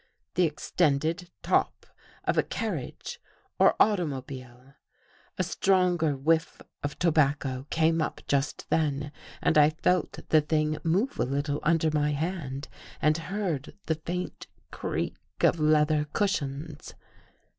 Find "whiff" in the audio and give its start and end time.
6.17-6.59